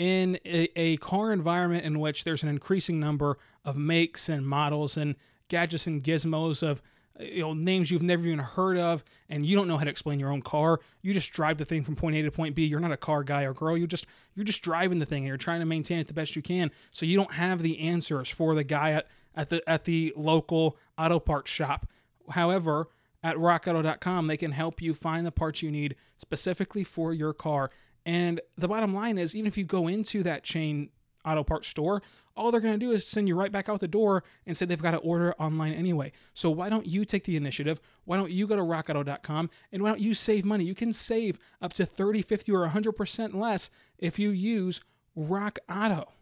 in 0.00 0.38
a, 0.46 0.66
a, 0.76 0.96
car 0.96 1.30
environment 1.30 1.84
in 1.84 2.00
which 2.00 2.24
there's 2.24 2.42
an 2.42 2.48
increasing 2.48 2.98
number 2.98 3.36
of 3.66 3.76
makes 3.76 4.30
and 4.30 4.46
models 4.46 4.96
and 4.96 5.14
gadgets 5.48 5.86
and 5.86 6.02
gizmos 6.02 6.62
of 6.62 6.80
you 7.20 7.42
know 7.42 7.52
names 7.52 7.90
you've 7.90 8.02
never 8.02 8.24
even 8.24 8.38
heard 8.38 8.78
of 8.78 9.04
and 9.28 9.44
you 9.44 9.54
don't 9.54 9.68
know 9.68 9.76
how 9.76 9.84
to 9.84 9.90
explain 9.90 10.18
your 10.18 10.32
own 10.32 10.40
car. 10.40 10.80
You 11.02 11.12
just 11.12 11.32
drive 11.32 11.58
the 11.58 11.66
thing 11.66 11.84
from 11.84 11.96
point 11.96 12.16
a 12.16 12.22
to 12.22 12.30
point 12.30 12.54
b. 12.54 12.64
You're 12.64 12.80
not 12.80 12.92
a 12.92 12.96
car 12.96 13.22
guy 13.22 13.42
or 13.42 13.52
girl. 13.52 13.76
You 13.76 13.86
just 13.86 14.06
you're 14.34 14.44
just 14.44 14.62
driving 14.62 15.00
the 15.00 15.06
thing 15.06 15.24
and 15.24 15.28
you're 15.28 15.36
trying 15.36 15.60
to 15.60 15.66
maintain 15.66 15.98
it 15.98 16.08
the 16.08 16.14
best 16.14 16.34
you 16.34 16.40
can. 16.40 16.70
So 16.92 17.04
you 17.04 17.18
don't 17.18 17.34
have 17.34 17.60
the 17.60 17.78
answers 17.80 18.30
for 18.30 18.54
the 18.54 18.64
guy 18.64 18.92
at, 18.92 19.06
at 19.34 19.50
the 19.50 19.68
at 19.68 19.84
the 19.84 20.14
local 20.16 20.78
auto 20.96 21.20
parts 21.20 21.50
shop. 21.50 21.86
However 22.30 22.88
at 23.22 23.36
rockauto.com 23.36 24.28
they 24.28 24.38
can 24.38 24.52
help 24.52 24.80
you 24.80 24.94
find 24.94 25.26
the 25.26 25.30
parts 25.30 25.62
you 25.62 25.70
need 25.70 25.94
specifically 26.16 26.84
for 26.84 27.12
your 27.12 27.34
car 27.34 27.70
and 28.06 28.40
the 28.56 28.68
bottom 28.68 28.94
line 28.94 29.18
is 29.18 29.34
even 29.34 29.46
if 29.46 29.56
you 29.56 29.64
go 29.64 29.88
into 29.88 30.22
that 30.22 30.42
chain 30.42 30.90
auto 31.24 31.44
parts 31.44 31.68
store, 31.68 32.02
all 32.36 32.50
they're 32.50 32.60
going 32.60 32.78
to 32.78 32.86
do 32.86 32.92
is 32.92 33.06
send 33.06 33.28
you 33.28 33.34
right 33.34 33.52
back 33.52 33.68
out 33.68 33.80
the 33.80 33.88
door 33.88 34.24
and 34.46 34.56
say 34.56 34.64
they've 34.64 34.80
got 34.80 34.92
to 34.92 34.98
order 34.98 35.34
online 35.34 35.72
anyway. 35.72 36.12
So 36.32 36.48
why 36.50 36.70
don't 36.70 36.86
you 36.86 37.04
take 37.04 37.24
the 37.24 37.36
initiative? 37.36 37.80
Why 38.04 38.16
don't 38.16 38.30
you 38.30 38.46
go 38.46 38.56
to 38.56 38.62
rockauto.com 38.62 39.50
and 39.72 39.82
why 39.82 39.90
don't 39.90 40.00
you 40.00 40.14
save 40.14 40.44
money? 40.44 40.64
You 40.64 40.74
can 40.74 40.92
save 40.92 41.38
up 41.60 41.72
to 41.74 41.84
30, 41.84 42.22
50 42.22 42.52
or 42.52 42.68
100% 42.68 43.34
less 43.34 43.68
if 43.98 44.18
you 44.18 44.30
use 44.30 44.80
Rock 45.14 45.58
Auto. 45.70 46.12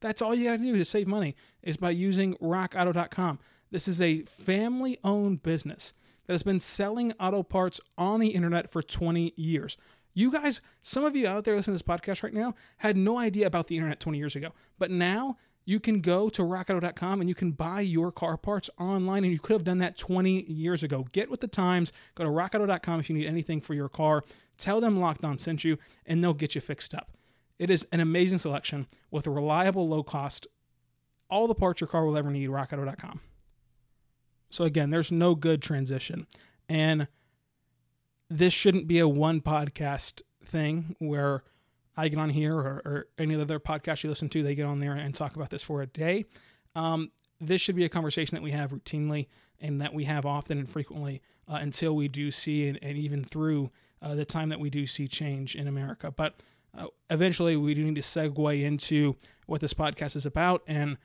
That's 0.00 0.22
all 0.22 0.34
you 0.34 0.44
got 0.44 0.52
to 0.52 0.58
do 0.58 0.76
to 0.76 0.84
save 0.84 1.08
money 1.08 1.34
is 1.62 1.76
by 1.76 1.90
using 1.90 2.34
rockauto.com. 2.36 3.38
This 3.70 3.86
is 3.86 4.00
a 4.00 4.22
family-owned 4.22 5.42
business 5.42 5.92
that 6.26 6.34
has 6.34 6.42
been 6.42 6.60
selling 6.60 7.12
auto 7.20 7.42
parts 7.42 7.80
on 7.98 8.20
the 8.20 8.28
internet 8.28 8.70
for 8.70 8.82
20 8.82 9.34
years. 9.36 9.76
You 10.12 10.32
guys, 10.32 10.60
some 10.82 11.04
of 11.04 11.14
you 11.14 11.28
out 11.28 11.44
there 11.44 11.56
listening 11.56 11.78
to 11.78 11.84
this 11.84 11.96
podcast 11.96 12.22
right 12.22 12.34
now 12.34 12.54
had 12.78 12.96
no 12.96 13.18
idea 13.18 13.46
about 13.46 13.68
the 13.68 13.76
internet 13.76 14.00
20 14.00 14.18
years 14.18 14.36
ago. 14.36 14.50
But 14.78 14.90
now 14.90 15.36
you 15.64 15.78
can 15.78 16.00
go 16.00 16.28
to 16.30 16.42
rockauto.com 16.42 17.20
and 17.20 17.28
you 17.28 17.34
can 17.34 17.52
buy 17.52 17.80
your 17.80 18.10
car 18.10 18.36
parts 18.36 18.68
online 18.78 19.24
and 19.24 19.32
you 19.32 19.38
could 19.38 19.54
have 19.54 19.64
done 19.64 19.78
that 19.78 19.96
20 19.96 20.44
years 20.44 20.82
ago. 20.82 21.06
Get 21.12 21.30
with 21.30 21.40
the 21.40 21.48
times. 21.48 21.92
Go 22.16 22.24
to 22.24 22.30
rockauto.com 22.30 23.00
if 23.00 23.08
you 23.08 23.16
need 23.16 23.26
anything 23.26 23.60
for 23.60 23.74
your 23.74 23.88
car. 23.88 24.24
Tell 24.58 24.80
them 24.80 24.98
Locked 24.98 25.24
On 25.24 25.38
sent 25.38 25.64
you 25.64 25.78
and 26.06 26.22
they'll 26.22 26.34
get 26.34 26.54
you 26.54 26.60
fixed 26.60 26.94
up. 26.94 27.16
It 27.58 27.70
is 27.70 27.86
an 27.92 28.00
amazing 28.00 28.38
selection 28.38 28.86
with 29.10 29.26
a 29.26 29.30
reliable 29.30 29.88
low 29.88 30.02
cost 30.02 30.46
all 31.30 31.46
the 31.46 31.54
parts 31.54 31.80
your 31.80 31.88
car 31.88 32.04
will 32.04 32.16
ever 32.16 32.30
need 32.30 32.50
rockauto.com. 32.50 33.20
So 34.50 34.64
again, 34.64 34.90
there's 34.90 35.12
no 35.12 35.34
good 35.34 35.62
transition. 35.62 36.26
And 36.68 37.06
this 38.30 38.54
shouldn't 38.54 38.86
be 38.86 39.00
a 39.00 39.08
one 39.08 39.40
podcast 39.40 40.22
thing 40.44 40.94
where 41.00 41.42
I 41.96 42.08
get 42.08 42.18
on 42.18 42.30
here 42.30 42.54
or, 42.54 42.82
or 42.84 43.06
any 43.18 43.34
other 43.34 43.58
podcast 43.58 44.04
you 44.04 44.08
listen 44.08 44.28
to, 44.30 44.42
they 44.42 44.54
get 44.54 44.64
on 44.64 44.78
there 44.78 44.94
and 44.94 45.14
talk 45.14 45.34
about 45.34 45.50
this 45.50 45.62
for 45.62 45.82
a 45.82 45.86
day. 45.86 46.24
Um, 46.74 47.10
this 47.40 47.60
should 47.60 47.74
be 47.74 47.84
a 47.84 47.88
conversation 47.88 48.36
that 48.36 48.42
we 48.42 48.52
have 48.52 48.70
routinely 48.70 49.26
and 49.58 49.80
that 49.80 49.92
we 49.92 50.04
have 50.04 50.24
often 50.24 50.58
and 50.58 50.70
frequently 50.70 51.20
uh, 51.48 51.58
until 51.60 51.96
we 51.96 52.06
do 52.06 52.30
see 52.30 52.68
and, 52.68 52.78
and 52.82 52.96
even 52.96 53.24
through 53.24 53.70
uh, 54.00 54.14
the 54.14 54.24
time 54.24 54.48
that 54.50 54.60
we 54.60 54.70
do 54.70 54.86
see 54.86 55.08
change 55.08 55.56
in 55.56 55.66
America. 55.66 56.10
But 56.10 56.34
uh, 56.78 56.86
eventually, 57.10 57.56
we 57.56 57.74
do 57.74 57.84
need 57.84 57.96
to 57.96 58.00
segue 58.00 58.62
into 58.62 59.16
what 59.46 59.60
this 59.60 59.74
podcast 59.74 60.14
is 60.14 60.24
about. 60.24 60.62
And 60.68 60.96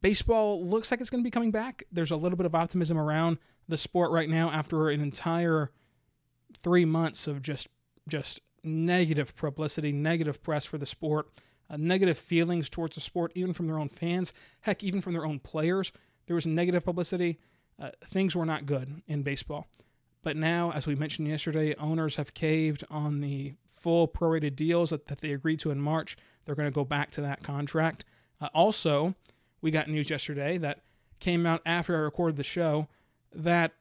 baseball 0.00 0.64
looks 0.64 0.90
like 0.90 1.00
it's 1.00 1.10
going 1.10 1.22
to 1.22 1.26
be 1.26 1.32
coming 1.32 1.50
back. 1.50 1.82
There's 1.90 2.12
a 2.12 2.16
little 2.16 2.36
bit 2.36 2.46
of 2.46 2.54
optimism 2.54 2.96
around 2.96 3.38
the 3.68 3.76
sport 3.76 4.12
right 4.12 4.28
now 4.28 4.50
after 4.50 4.88
an 4.88 5.00
entire 5.00 5.72
three 6.62 6.84
months 6.84 7.26
of 7.26 7.42
just 7.42 7.68
just 8.08 8.40
negative 8.62 9.34
publicity, 9.36 9.92
negative 9.92 10.42
press 10.42 10.64
for 10.64 10.78
the 10.78 10.86
sport, 10.86 11.28
uh, 11.70 11.76
negative 11.76 12.18
feelings 12.18 12.68
towards 12.68 12.94
the 12.94 13.00
sport, 13.00 13.32
even 13.34 13.52
from 13.52 13.66
their 13.66 13.78
own 13.78 13.88
fans, 13.88 14.32
heck, 14.60 14.82
even 14.82 15.00
from 15.00 15.12
their 15.12 15.24
own 15.26 15.38
players. 15.38 15.92
There 16.26 16.36
was 16.36 16.46
negative 16.46 16.84
publicity. 16.84 17.38
Uh, 17.78 17.90
things 18.06 18.34
were 18.34 18.46
not 18.46 18.66
good 18.66 19.02
in 19.06 19.22
baseball. 19.22 19.66
But 20.22 20.36
now, 20.36 20.72
as 20.72 20.86
we 20.86 20.94
mentioned 20.94 21.28
yesterday, 21.28 21.74
owners 21.76 22.16
have 22.16 22.34
caved 22.34 22.84
on 22.90 23.20
the 23.20 23.54
full 23.66 24.08
prorated 24.08 24.56
deals 24.56 24.90
that, 24.90 25.06
that 25.06 25.20
they 25.20 25.32
agreed 25.32 25.60
to 25.60 25.70
in 25.70 25.80
March. 25.80 26.16
They're 26.44 26.56
going 26.56 26.66
to 26.66 26.74
go 26.74 26.84
back 26.84 27.10
to 27.12 27.20
that 27.20 27.42
contract. 27.42 28.04
Uh, 28.40 28.48
also, 28.54 29.14
we 29.60 29.70
got 29.70 29.88
news 29.88 30.10
yesterday 30.10 30.58
that 30.58 30.82
came 31.20 31.46
out 31.46 31.62
after 31.64 31.94
I 31.94 32.00
recorded 32.00 32.36
the 32.36 32.44
show 32.44 32.88
that 33.34 33.72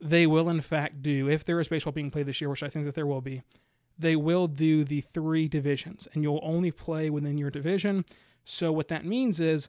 they 0.00 0.26
will 0.26 0.48
in 0.48 0.60
fact 0.60 1.02
do 1.02 1.28
if 1.28 1.44
there 1.44 1.60
is 1.60 1.68
baseball 1.68 1.92
being 1.92 2.10
played 2.10 2.26
this 2.26 2.40
year, 2.40 2.50
which 2.50 2.62
I 2.62 2.68
think 2.68 2.86
that 2.86 2.94
there 2.94 3.06
will 3.06 3.20
be. 3.20 3.42
They 3.98 4.14
will 4.14 4.46
do 4.46 4.84
the 4.84 5.00
three 5.00 5.48
divisions, 5.48 6.06
and 6.12 6.22
you'll 6.22 6.40
only 6.42 6.70
play 6.70 7.10
within 7.10 7.36
your 7.36 7.50
division. 7.50 8.04
So 8.44 8.70
what 8.70 8.88
that 8.88 9.04
means 9.04 9.40
is 9.40 9.68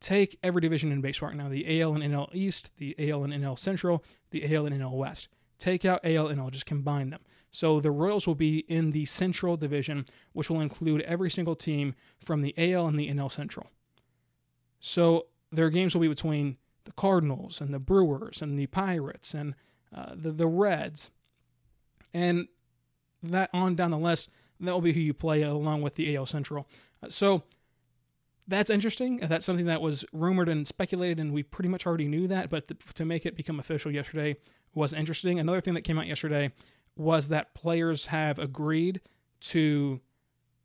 take 0.00 0.36
every 0.42 0.60
division 0.60 0.90
in 0.90 1.00
baseball 1.00 1.28
right 1.28 1.38
now: 1.38 1.48
the 1.48 1.80
AL 1.80 1.94
and 1.94 2.02
NL 2.02 2.34
East, 2.34 2.70
the 2.78 2.96
AL 2.98 3.24
and 3.24 3.32
NL 3.32 3.58
Central, 3.58 4.04
the 4.30 4.54
AL 4.54 4.66
and 4.66 4.80
NL 4.80 4.96
West. 4.96 5.28
Take 5.58 5.84
out 5.84 6.04
AL 6.04 6.26
and 6.26 6.40
NL, 6.40 6.50
just 6.50 6.66
combine 6.66 7.10
them. 7.10 7.20
So 7.52 7.78
the 7.78 7.92
Royals 7.92 8.26
will 8.26 8.34
be 8.34 8.60
in 8.68 8.90
the 8.90 9.04
Central 9.04 9.56
Division, 9.56 10.06
which 10.32 10.50
will 10.50 10.60
include 10.60 11.02
every 11.02 11.30
single 11.30 11.54
team 11.54 11.94
from 12.18 12.42
the 12.42 12.54
AL 12.58 12.88
and 12.88 12.98
the 12.98 13.08
NL 13.08 13.30
Central. 13.30 13.70
So 14.80 15.26
their 15.52 15.70
games 15.70 15.94
will 15.94 16.00
be 16.00 16.08
between 16.08 16.56
the 16.84 16.92
Cardinals 16.92 17.60
and 17.60 17.72
the 17.72 17.78
Brewers 17.78 18.42
and 18.42 18.58
the 18.58 18.66
Pirates 18.66 19.34
and 19.34 19.54
uh, 19.94 20.14
the 20.14 20.32
the 20.32 20.46
Reds, 20.46 21.10
and 22.12 22.48
that 23.22 23.50
on 23.52 23.74
down 23.74 23.90
the 23.90 23.98
list. 23.98 24.28
That 24.60 24.72
will 24.72 24.80
be 24.80 24.92
who 24.92 25.00
you 25.00 25.12
play 25.12 25.42
along 25.42 25.82
with 25.82 25.96
the 25.96 26.14
AL 26.14 26.26
Central. 26.26 26.68
Uh, 27.02 27.08
so 27.08 27.42
that's 28.46 28.70
interesting. 28.70 29.16
That's 29.18 29.44
something 29.44 29.66
that 29.66 29.80
was 29.80 30.04
rumored 30.12 30.48
and 30.48 30.66
speculated, 30.66 31.18
and 31.18 31.32
we 31.32 31.42
pretty 31.42 31.68
much 31.68 31.86
already 31.86 32.06
knew 32.06 32.28
that. 32.28 32.48
But 32.48 32.68
to, 32.68 32.76
to 32.94 33.04
make 33.04 33.26
it 33.26 33.36
become 33.36 33.58
official 33.58 33.90
yesterday 33.90 34.36
was 34.74 34.92
interesting. 34.92 35.38
Another 35.38 35.60
thing 35.60 35.74
that 35.74 35.82
came 35.82 35.98
out 35.98 36.06
yesterday 36.06 36.52
was 36.96 37.28
that 37.28 37.54
players 37.54 38.06
have 38.06 38.38
agreed 38.38 39.00
to 39.40 40.00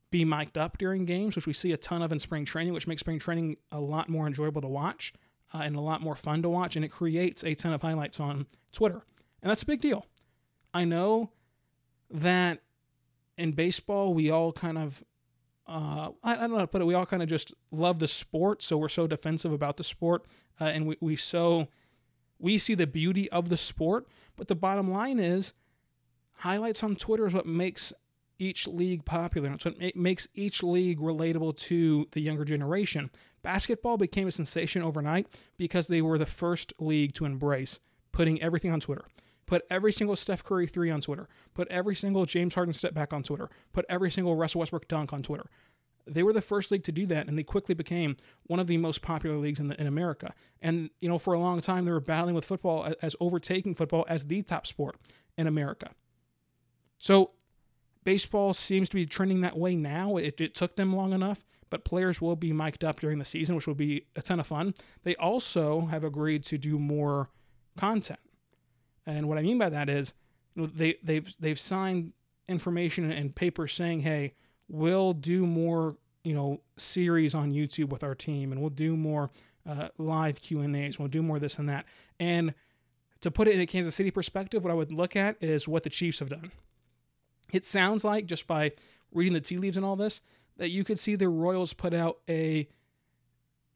be 0.09 0.23
mic'd 0.23 0.57
up 0.57 0.77
during 0.77 1.05
games, 1.05 1.35
which 1.35 1.47
we 1.47 1.53
see 1.53 1.71
a 1.71 1.77
ton 1.77 2.01
of 2.01 2.11
in 2.11 2.19
spring 2.19 2.45
training, 2.45 2.73
which 2.73 2.87
makes 2.87 3.01
spring 3.01 3.19
training 3.19 3.57
a 3.71 3.79
lot 3.79 4.09
more 4.09 4.27
enjoyable 4.27 4.61
to 4.61 4.67
watch 4.67 5.13
uh, 5.53 5.59
and 5.59 5.75
a 5.75 5.81
lot 5.81 6.01
more 6.01 6.15
fun 6.15 6.41
to 6.41 6.49
watch, 6.49 6.75
and 6.75 6.83
it 6.83 6.89
creates 6.89 7.43
a 7.43 7.55
ton 7.55 7.73
of 7.73 7.81
highlights 7.81 8.19
on 8.19 8.45
Twitter. 8.71 9.03
And 9.41 9.49
that's 9.49 9.63
a 9.63 9.65
big 9.65 9.81
deal. 9.81 10.05
I 10.73 10.85
know 10.85 11.31
that 12.09 12.61
in 13.37 13.51
baseball, 13.51 14.13
we 14.13 14.29
all 14.29 14.51
kind 14.51 14.77
of, 14.77 15.03
uh, 15.67 16.09
I, 16.23 16.33
I 16.33 16.35
don't 16.35 16.51
know 16.51 16.57
how 16.57 16.61
to 16.61 16.67
put 16.67 16.81
it, 16.81 16.85
we 16.85 16.93
all 16.93 17.05
kind 17.05 17.23
of 17.23 17.29
just 17.29 17.53
love 17.71 17.99
the 17.99 18.07
sport, 18.07 18.61
so 18.61 18.77
we're 18.77 18.89
so 18.89 19.07
defensive 19.07 19.51
about 19.51 19.77
the 19.77 19.83
sport, 19.83 20.25
uh, 20.59 20.65
and 20.65 20.87
we, 20.87 20.97
we 21.01 21.15
so, 21.15 21.67
we 22.39 22.57
see 22.57 22.75
the 22.75 22.87
beauty 22.87 23.29
of 23.31 23.49
the 23.49 23.57
sport, 23.57 24.07
but 24.35 24.47
the 24.47 24.55
bottom 24.55 24.91
line 24.91 25.19
is, 25.19 25.53
highlights 26.37 26.83
on 26.83 26.95
Twitter 26.95 27.27
is 27.27 27.33
what 27.33 27.45
makes 27.45 27.93
each 28.39 28.67
league 28.67 29.05
popular. 29.05 29.51
It's 29.51 29.65
what 29.65 29.95
makes 29.95 30.27
each 30.33 30.63
league 30.63 30.99
relatable 30.99 31.57
to 31.57 32.07
the 32.11 32.21
younger 32.21 32.45
generation. 32.45 33.09
Basketball 33.41 33.97
became 33.97 34.27
a 34.27 34.31
sensation 34.31 34.81
overnight 34.81 35.27
because 35.57 35.87
they 35.87 36.01
were 36.01 36.17
the 36.17 36.25
first 36.25 36.73
league 36.79 37.13
to 37.15 37.25
embrace 37.25 37.79
putting 38.11 38.41
everything 38.41 38.71
on 38.71 38.79
Twitter. 38.79 39.05
Put 39.45 39.65
every 39.69 39.93
single 39.93 40.15
Steph 40.15 40.43
Curry 40.43 40.67
three 40.67 40.91
on 40.91 41.01
Twitter. 41.01 41.29
Put 41.53 41.67
every 41.69 41.95
single 41.95 42.25
James 42.25 42.55
Harden 42.55 42.73
step 42.73 42.93
back 42.93 43.13
on 43.13 43.23
Twitter. 43.23 43.49
Put 43.71 43.85
every 43.87 44.11
single 44.11 44.35
Russell 44.35 44.59
Westbrook 44.59 44.87
dunk 44.87 45.13
on 45.13 45.23
Twitter. 45.23 45.45
They 46.05 46.23
were 46.23 46.33
the 46.33 46.41
first 46.41 46.71
league 46.71 46.83
to 46.83 46.91
do 46.91 47.05
that, 47.07 47.27
and 47.27 47.37
they 47.37 47.43
quickly 47.43 47.75
became 47.75 48.17
one 48.43 48.59
of 48.59 48.67
the 48.67 48.77
most 48.77 49.01
popular 49.01 49.37
leagues 49.37 49.59
in, 49.59 49.67
the, 49.67 49.79
in 49.79 49.87
America. 49.87 50.33
And 50.61 50.89
you 50.99 51.07
know, 51.07 51.17
for 51.17 51.33
a 51.33 51.39
long 51.39 51.61
time, 51.61 51.85
they 51.85 51.91
were 51.91 51.99
battling 51.99 52.35
with 52.35 52.45
football 52.45 52.85
as, 52.85 52.95
as 53.01 53.15
overtaking 53.19 53.75
football 53.75 54.05
as 54.09 54.25
the 54.25 54.41
top 54.41 54.67
sport 54.67 54.97
in 55.37 55.47
America. 55.47 55.91
So 56.97 57.31
baseball 58.07 58.53
seems 58.53 58.87
to 58.87 58.95
be 58.95 59.05
trending 59.05 59.41
that 59.41 59.57
way 59.57 59.75
now. 59.75 60.15
It, 60.15 60.39
it 60.39 60.55
took 60.55 60.77
them 60.77 60.95
long 60.95 61.11
enough, 61.11 61.43
but 61.69 61.83
players 61.83 62.21
will 62.21 62.37
be 62.37 62.53
mic'd 62.53 62.85
up 62.85 63.01
during 63.01 63.19
the 63.19 63.25
season, 63.25 63.53
which 63.53 63.67
will 63.67 63.75
be 63.75 64.05
a 64.15 64.21
ton 64.21 64.39
of 64.39 64.47
fun. 64.47 64.73
They 65.03 65.13
also 65.17 65.87
have 65.87 66.05
agreed 66.05 66.45
to 66.45 66.57
do 66.57 66.79
more 66.79 67.29
content. 67.77 68.21
And 69.05 69.27
what 69.27 69.37
I 69.37 69.41
mean 69.41 69.57
by 69.57 69.67
that 69.67 69.89
is 69.89 70.13
you 70.55 70.61
know, 70.61 70.69
they, 70.73 70.95
they've, 71.03 71.35
they've 71.37 71.59
signed 71.59 72.13
information 72.47 73.11
and 73.11 73.35
papers 73.35 73.73
saying, 73.73 73.99
hey, 73.99 74.35
we'll 74.69 75.11
do 75.11 75.45
more 75.45 75.97
you 76.23 76.33
know 76.33 76.61
series 76.77 77.35
on 77.35 77.51
YouTube 77.51 77.89
with 77.89 78.03
our 78.03 78.15
team, 78.15 78.53
and 78.53 78.61
we'll 78.61 78.69
do 78.69 78.95
more 78.95 79.31
uh, 79.67 79.89
live 79.97 80.39
Q 80.39 80.61
and 80.61 80.73
A's. 80.77 80.97
We'll 80.97 81.09
do 81.09 81.21
more 81.21 81.39
this 81.39 81.59
and 81.59 81.67
that. 81.67 81.85
And 82.21 82.53
to 83.19 83.31
put 83.31 83.49
it 83.49 83.55
in 83.55 83.59
a 83.59 83.65
Kansas 83.65 83.95
City 83.95 84.11
perspective, 84.11 84.63
what 84.63 84.71
I 84.71 84.75
would 84.75 84.93
look 84.93 85.17
at 85.17 85.35
is 85.41 85.67
what 85.67 85.83
the 85.83 85.89
Chiefs 85.89 86.19
have 86.19 86.29
done. 86.29 86.51
It 87.51 87.65
sounds 87.65 88.03
like, 88.03 88.25
just 88.25 88.47
by 88.47 88.73
reading 89.11 89.33
the 89.33 89.41
tea 89.41 89.57
leaves 89.57 89.77
and 89.77 89.85
all 89.85 89.95
this, 89.95 90.21
that 90.57 90.69
you 90.69 90.83
could 90.83 90.99
see 90.99 91.15
the 91.15 91.29
Royals 91.29 91.73
put 91.73 91.93
out 91.93 92.17
a 92.27 92.67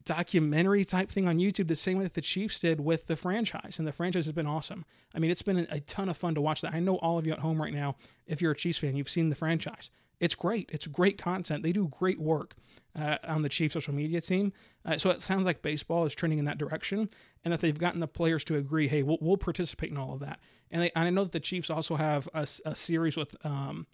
documentary 0.04 0.84
type 0.84 1.12
thing 1.12 1.28
on 1.28 1.38
YouTube 1.38 1.68
the 1.68 1.76
same 1.76 1.98
way 2.00 2.04
that 2.04 2.16
the 2.16 2.22
Chiefs 2.22 2.60
did 2.60 2.80
with 2.80 3.06
the 3.08 3.16
franchise. 3.16 3.76
And 3.78 3.88
the 3.88 3.92
franchise 3.92 4.26
has 4.26 4.34
been 4.34 4.48
awesome. 4.48 4.84
I 5.14 5.20
mean, 5.20 5.30
it's 5.30 5.44
been 5.44 5.68
a 5.70 5.80
ton 5.82 6.10
of 6.10 6.18
fun 6.18 6.34
to 6.36 6.42
watch 6.42 6.62
that. 6.62 6.74
I 6.74 6.80
know 6.80 6.96
all 6.98 7.20
of 7.20 7.28
you 7.28 7.34
at 7.34 7.40
home 7.40 7.62
right 7.62 7.74
now, 7.74 7.96
if 8.26 8.42
you're 8.42 8.52
a 8.52 8.56
Chiefs 8.56 8.80
fan, 8.80 8.96
you've 8.96 9.10
seen 9.10 9.30
the 9.30 9.36
franchise. 9.36 9.92
it's 10.22 10.36
great. 10.36 10.70
It's 10.72 10.88
great 10.88 11.18
content. 11.18 11.64
They 11.64 11.74
do 11.74 11.88
great 11.88 12.20
work 12.20 12.56
uh, 13.00 13.18
on 13.24 13.42
the 13.42 13.50
Chiefs 13.50 13.74
social 13.74 13.94
media 13.94 14.22
team. 14.22 14.54
Uh, 14.86 14.98
so 14.98 15.10
it 15.10 15.22
sounds 15.22 15.46
like 15.46 15.62
baseball 15.62 16.06
is 16.06 16.16
trending 16.16 16.40
in 16.40 16.46
that 16.46 16.58
direction, 16.58 17.10
and 17.44 17.54
that 17.54 17.62
they've 17.62 17.78
gotten 17.78 18.00
the 18.00 18.08
players 18.08 18.44
to 18.46 18.56
agree, 18.56 18.88
hey, 18.88 19.04
we'll, 19.04 19.18
we'll 19.22 19.38
participate 19.38 19.92
in 19.92 19.98
all 19.98 20.14
of 20.14 20.20
that. 20.20 20.40
And, 20.70 20.82
they, 20.82 20.92
and 20.96 21.06
I 21.06 21.10
know 21.10 21.24
that 21.24 21.32
the 21.32 21.40
Chiefs 21.40 21.70
also 21.70 21.96
have 21.96 22.28
a, 22.34 22.48
a 22.66 22.76
series 22.76 23.18
with 23.18 23.36
um, 23.46 23.88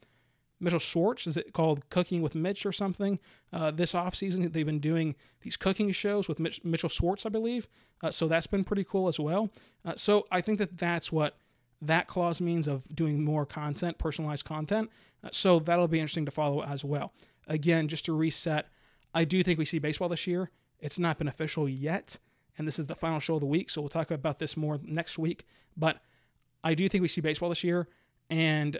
Mitchell 0.59 0.79
Schwartz. 0.79 1.27
Is 1.27 1.37
it 1.37 1.53
called 1.53 1.89
Cooking 1.89 2.21
with 2.21 2.35
Mitch 2.35 2.65
or 2.65 2.71
something? 2.71 3.19
Uh, 3.53 3.71
this 3.71 3.93
offseason, 3.93 4.51
they've 4.51 4.65
been 4.65 4.79
doing 4.79 5.15
these 5.41 5.57
cooking 5.57 5.91
shows 5.91 6.27
with 6.27 6.39
Mitch, 6.39 6.63
Mitchell 6.63 6.89
Schwartz, 6.89 7.25
I 7.25 7.29
believe. 7.29 7.67
Uh, 8.01 8.11
so 8.11 8.27
that's 8.27 8.47
been 8.47 8.63
pretty 8.63 8.83
cool 8.83 9.07
as 9.07 9.19
well. 9.19 9.49
Uh, 9.85 9.93
so 9.95 10.27
I 10.31 10.41
think 10.41 10.59
that 10.59 10.77
that's 10.77 11.11
what 11.11 11.37
that 11.81 12.07
clause 12.07 12.41
means 12.41 12.67
of 12.67 12.87
doing 12.93 13.23
more 13.23 13.45
content, 13.45 13.97
personalized 13.97 14.45
content. 14.45 14.89
Uh, 15.23 15.29
so 15.31 15.59
that'll 15.59 15.87
be 15.87 15.99
interesting 15.99 16.25
to 16.25 16.31
follow 16.31 16.63
as 16.63 16.83
well. 16.83 17.13
Again, 17.47 17.87
just 17.87 18.05
to 18.05 18.13
reset, 18.13 18.67
I 19.17 19.23
do 19.23 19.41
think 19.41 19.57
we 19.57 19.65
see 19.65 19.79
baseball 19.79 20.09
this 20.09 20.27
year. 20.27 20.51
It's 20.79 20.99
not 20.99 21.17
been 21.17 21.27
official 21.27 21.67
yet, 21.67 22.19
and 22.55 22.67
this 22.67 22.77
is 22.77 22.85
the 22.85 22.93
final 22.93 23.19
show 23.19 23.33
of 23.33 23.39
the 23.39 23.47
week, 23.47 23.71
so 23.71 23.81
we'll 23.81 23.89
talk 23.89 24.11
about 24.11 24.37
this 24.37 24.55
more 24.55 24.79
next 24.83 25.17
week. 25.17 25.47
But 25.75 26.01
I 26.63 26.75
do 26.75 26.87
think 26.87 27.01
we 27.01 27.07
see 27.07 27.19
baseball 27.19 27.49
this 27.49 27.63
year, 27.63 27.87
and 28.29 28.79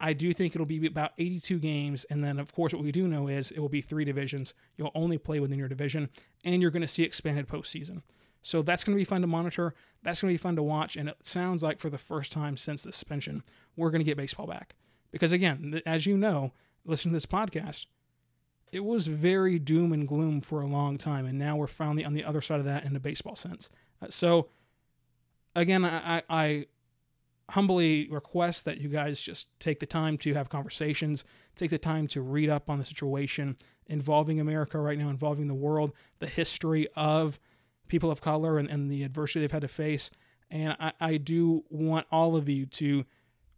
I 0.00 0.14
do 0.14 0.32
think 0.32 0.54
it'll 0.54 0.64
be 0.64 0.86
about 0.86 1.12
82 1.18 1.58
games. 1.58 2.04
And 2.04 2.24
then, 2.24 2.38
of 2.38 2.54
course, 2.54 2.72
what 2.72 2.82
we 2.82 2.90
do 2.90 3.06
know 3.06 3.28
is 3.28 3.50
it 3.50 3.58
will 3.58 3.68
be 3.68 3.82
three 3.82 4.06
divisions. 4.06 4.54
You'll 4.78 4.92
only 4.94 5.18
play 5.18 5.40
within 5.40 5.58
your 5.58 5.68
division, 5.68 6.08
and 6.42 6.62
you're 6.62 6.70
going 6.70 6.80
to 6.80 6.88
see 6.88 7.02
expanded 7.02 7.46
postseason. 7.46 8.00
So 8.42 8.62
that's 8.62 8.82
going 8.82 8.96
to 8.96 9.00
be 9.00 9.04
fun 9.04 9.20
to 9.20 9.26
monitor. 9.26 9.74
That's 10.02 10.22
going 10.22 10.32
to 10.32 10.38
be 10.38 10.42
fun 10.42 10.56
to 10.56 10.62
watch. 10.62 10.96
And 10.96 11.10
it 11.10 11.18
sounds 11.20 11.62
like 11.62 11.80
for 11.80 11.90
the 11.90 11.98
first 11.98 12.32
time 12.32 12.56
since 12.56 12.82
the 12.82 12.92
suspension, 12.92 13.42
we're 13.76 13.90
going 13.90 14.00
to 14.00 14.06
get 14.06 14.16
baseball 14.16 14.46
back. 14.46 14.74
Because 15.10 15.32
again, 15.32 15.82
as 15.84 16.06
you 16.06 16.16
know, 16.16 16.52
listen 16.86 17.10
to 17.10 17.16
this 17.16 17.26
podcast, 17.26 17.84
it 18.72 18.84
was 18.84 19.06
very 19.06 19.58
doom 19.58 19.92
and 19.92 20.06
gloom 20.06 20.40
for 20.40 20.60
a 20.60 20.66
long 20.66 20.98
time. 20.98 21.26
And 21.26 21.38
now 21.38 21.56
we're 21.56 21.66
finally 21.66 22.04
on 22.04 22.14
the 22.14 22.24
other 22.24 22.40
side 22.40 22.58
of 22.58 22.66
that 22.66 22.84
in 22.84 22.96
a 22.96 23.00
baseball 23.00 23.36
sense. 23.36 23.70
Uh, 24.02 24.08
so 24.10 24.48
again, 25.54 25.84
I, 25.84 26.22
I 26.28 26.66
humbly 27.50 28.08
request 28.10 28.64
that 28.64 28.78
you 28.78 28.88
guys 28.88 29.20
just 29.20 29.46
take 29.60 29.78
the 29.78 29.86
time 29.86 30.18
to 30.18 30.34
have 30.34 30.48
conversations, 30.48 31.24
take 31.54 31.70
the 31.70 31.78
time 31.78 32.06
to 32.08 32.20
read 32.20 32.50
up 32.50 32.68
on 32.68 32.78
the 32.78 32.84
situation 32.84 33.56
involving 33.86 34.40
America 34.40 34.78
right 34.78 34.98
now, 34.98 35.08
involving 35.08 35.46
the 35.46 35.54
world, 35.54 35.92
the 36.18 36.26
history 36.26 36.88
of 36.96 37.38
people 37.88 38.10
of 38.10 38.20
color 38.20 38.58
and, 38.58 38.68
and 38.68 38.90
the 38.90 39.04
adversity 39.04 39.40
they've 39.40 39.52
had 39.52 39.62
to 39.62 39.68
face. 39.68 40.10
And 40.50 40.76
I, 40.80 40.92
I 41.00 41.16
do 41.18 41.64
want 41.70 42.06
all 42.10 42.36
of 42.36 42.48
you 42.48 42.66
to 42.66 43.04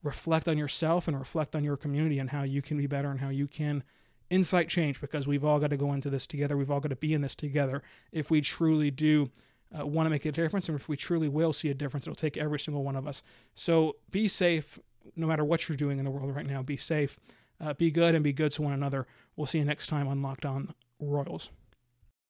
reflect 0.02 0.48
on 0.48 0.58
yourself 0.58 1.08
and 1.08 1.18
reflect 1.18 1.56
on 1.56 1.64
your 1.64 1.76
community 1.76 2.18
and 2.18 2.30
how 2.30 2.42
you 2.42 2.62
can 2.62 2.76
be 2.76 2.86
better 2.86 3.10
and 3.10 3.20
how 3.20 3.30
you 3.30 3.46
can 3.46 3.82
incite 4.30 4.68
change 4.68 5.00
because 5.00 5.26
we've 5.26 5.44
all 5.44 5.58
got 5.58 5.70
to 5.70 5.76
go 5.76 5.92
into 5.92 6.10
this 6.10 6.26
together. 6.26 6.56
We've 6.56 6.70
all 6.70 6.80
got 6.80 6.88
to 6.88 6.96
be 6.96 7.14
in 7.14 7.22
this 7.22 7.34
together 7.34 7.82
if 8.12 8.30
we 8.30 8.40
truly 8.40 8.90
do 8.90 9.30
uh, 9.78 9.86
want 9.86 10.06
to 10.06 10.10
make 10.10 10.24
a 10.24 10.32
difference. 10.32 10.68
And 10.68 10.78
if 10.78 10.88
we 10.88 10.96
truly 10.96 11.28
will 11.28 11.52
see 11.52 11.70
a 11.70 11.74
difference, 11.74 12.06
it'll 12.06 12.14
take 12.14 12.36
every 12.36 12.60
single 12.60 12.82
one 12.82 12.96
of 12.96 13.06
us. 13.06 13.22
So 13.54 13.96
be 14.10 14.28
safe 14.28 14.78
no 15.16 15.26
matter 15.26 15.44
what 15.44 15.68
you're 15.68 15.76
doing 15.76 15.98
in 15.98 16.04
the 16.04 16.10
world 16.10 16.34
right 16.34 16.46
now. 16.46 16.62
Be 16.62 16.76
safe, 16.76 17.18
uh, 17.60 17.74
be 17.74 17.90
good, 17.90 18.14
and 18.14 18.22
be 18.22 18.32
good 18.32 18.52
to 18.52 18.62
one 18.62 18.72
another. 18.72 19.06
We'll 19.36 19.46
see 19.46 19.58
you 19.58 19.64
next 19.64 19.86
time 19.86 20.08
on 20.08 20.22
Locked 20.22 20.44
On 20.44 20.74
Royals. 21.00 21.50